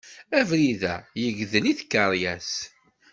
Abrid-a 0.39 0.95
yegdel 1.21 1.65
i 1.71 1.73
tkeryas. 1.79 2.51